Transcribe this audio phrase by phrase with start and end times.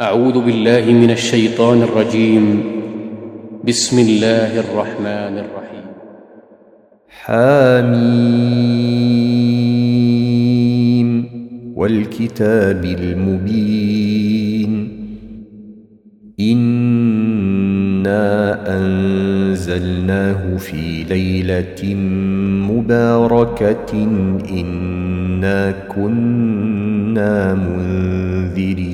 [0.00, 2.62] أعوذ بالله من الشيطان الرجيم.
[3.64, 5.84] بسم الله الرحمن الرحيم.
[7.08, 7.94] حميم
[11.76, 14.72] والكتاب المبين.
[16.40, 18.24] إنا
[18.76, 21.94] أنزلناه في ليلة
[22.70, 24.08] مباركة.
[24.50, 28.93] إنا كنا منذرين.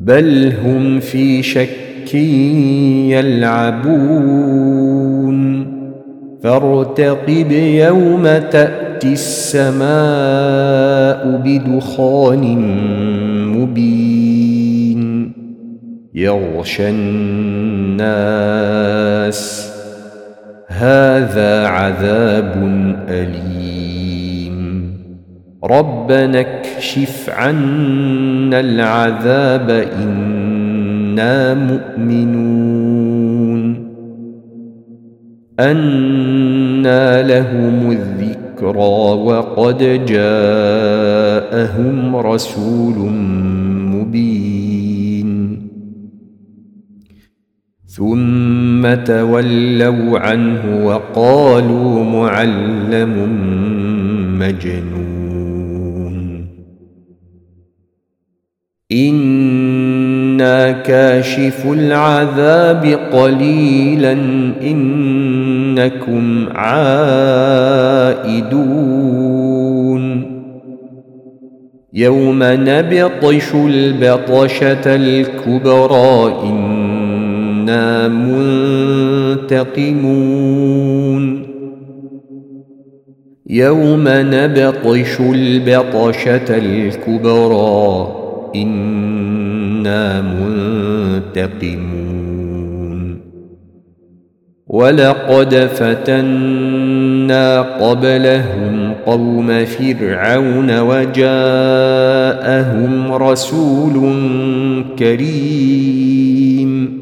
[0.00, 2.14] بل هم في شك
[3.10, 3.90] يلعبون.
[6.42, 9.80] فارتقب يوم تأتي السماء
[11.44, 12.58] بدخان
[13.56, 15.32] مبين.
[16.14, 18.10] يغشى الناس.
[20.66, 22.52] هذا عذاب
[23.08, 24.19] أليم.
[25.64, 33.10] ربنا اكشف عنا العذاب أنا مؤمنون
[35.60, 41.36] أنى لهم الذكرى وقد جاءهم
[42.16, 42.96] رسول
[43.94, 45.60] مبين
[47.86, 53.14] ثم تولوا عنه وقالوا معلم
[54.38, 55.09] مجنون
[58.92, 64.12] أنا كاشف العذاب قليلا
[64.62, 67.20] انكم عائدون
[71.92, 78.08] يوم نبطش البطشه الكبرى أنا
[79.48, 80.10] منتقمون
[83.46, 88.19] يوم نبطش البطشه الكبرى
[88.54, 90.22] أنا
[91.32, 93.20] منتقمون
[94.66, 101.32] ولقد فتنا قبلهم قوم فرعون وجاءهم
[103.12, 104.14] رسول
[104.98, 107.00] كريم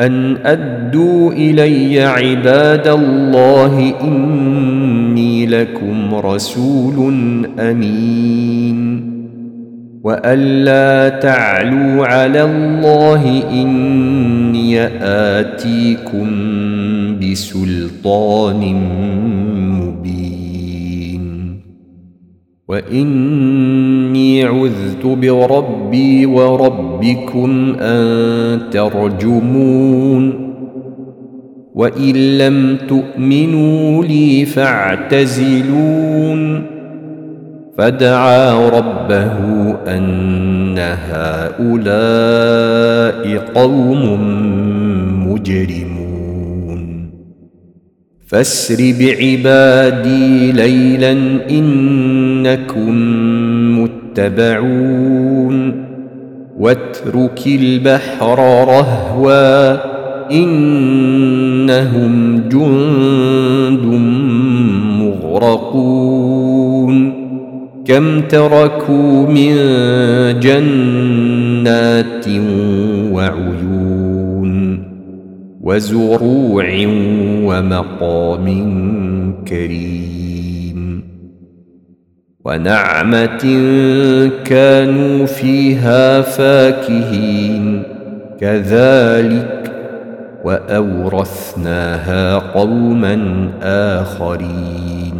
[0.00, 7.14] ان ادوا الي عباد الله اني لكم رسول
[7.58, 9.09] امين
[10.04, 16.28] والا تعلوا على الله اني اتيكم
[17.20, 18.74] بسلطان
[19.80, 21.60] مبين
[22.68, 30.50] واني عذت بربي وربكم ان ترجمون
[31.74, 36.00] وان لم تؤمنوا لي فاعتزلون
[37.78, 41.70] فدعا ربه أن هؤلاء
[43.54, 44.02] قوم
[45.28, 47.10] مجرمون.
[48.26, 51.12] فاسر بعبادي ليلا
[51.50, 52.94] إنكم
[53.82, 55.56] متبعون.
[56.58, 58.38] واترك البحر
[58.68, 59.76] رهوا
[60.32, 63.84] إنهم جند
[65.00, 67.19] مغرقون.
[67.90, 69.54] كم تركوا من
[70.40, 72.28] جنات
[73.12, 74.84] وعيون
[75.60, 76.66] وزروع
[77.44, 78.46] ومقام
[79.48, 81.02] كريم
[82.44, 83.42] ونعمة
[84.44, 87.82] كانوا فيها فاكهين
[88.40, 89.72] كذلك
[90.44, 95.19] وأورثناها قوما آخرين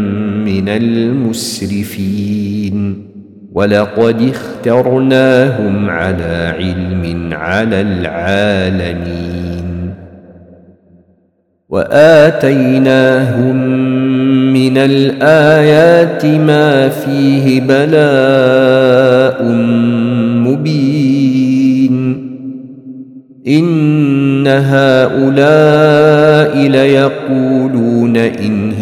[0.61, 2.31] من المسرفين.
[3.53, 9.93] ولقد اخترناهم على علم على العالمين.
[11.69, 13.55] وآتيناهم
[14.53, 19.43] من الآيات ما فيه بلاء
[20.47, 22.31] مبين.
[23.47, 28.70] إن هؤلاء ليقولون إن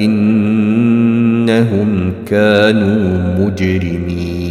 [0.00, 1.88] إنهم
[2.26, 4.44] كانوا مجرمين.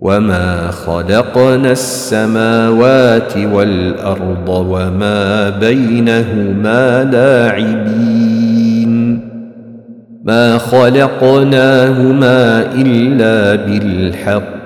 [0.00, 9.20] وما خلقنا السماوات والارض وما بينهما لاعبين.
[10.24, 14.58] ما خلقناهما الا بالحق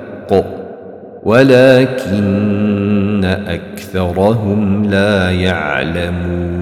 [1.24, 6.61] ولكن اكثرهم لا يعلمون.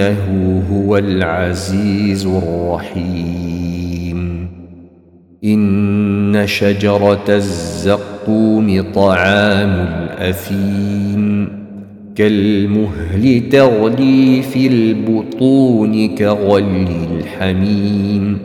[0.00, 3.80] إنه هو العزيز الرحيم.
[5.44, 11.48] إن شجرة الزقوم طعام الأثيم.
[12.14, 18.38] كالمهل تغلي في البطون كغلي الحميم.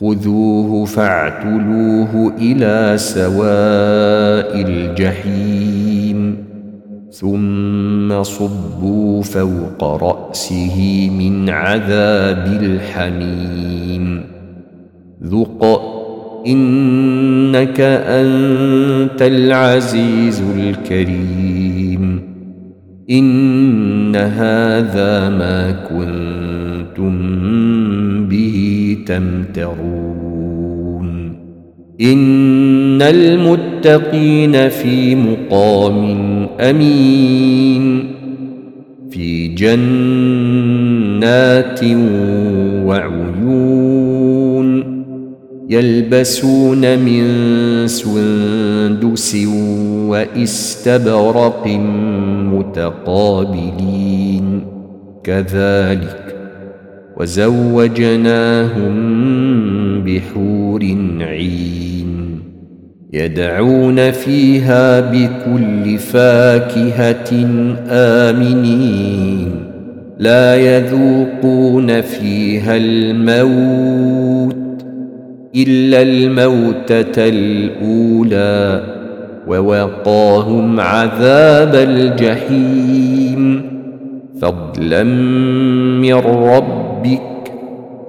[0.00, 6.51] خذوه فاعتلوه إلى سواء الجحيم.
[7.12, 14.24] ثم صبوا فوق رأسه من عذاب الحميم.
[15.24, 15.80] ذق
[16.46, 22.22] إنك أنت العزيز الكريم.
[23.10, 27.18] إن هذا ما كنتم
[28.28, 30.12] به تمترون.
[32.00, 38.10] إن المتقين في مقام أمين.
[39.10, 39.80] في جنات
[42.86, 44.82] وعيون
[45.68, 47.24] يلبسون من
[47.86, 49.36] سندس
[50.06, 51.66] واستبرق
[52.52, 54.64] متقابلين.
[55.24, 56.36] كذلك
[57.16, 58.94] وزوجناهم
[60.04, 60.82] بحور
[61.20, 61.91] عين.
[63.12, 67.46] يدعون فيها بكل فاكهة
[67.88, 69.50] آمنين.
[70.18, 74.56] لا يذوقون فيها الموت
[75.56, 78.82] إلا الموتة الأولى
[79.46, 83.62] ووقاهم عذاب الجحيم.
[84.40, 85.02] فضلا
[86.02, 87.31] من ربك